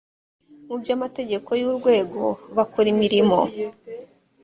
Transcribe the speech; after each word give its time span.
mu 0.67 0.75
by 0.81 0.89
amategeko 0.95 1.49
w 1.65 1.67
urwego 1.71 2.23
bakora 2.55 2.87
imirimo 2.93 3.37